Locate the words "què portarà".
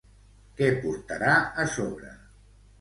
0.61-1.37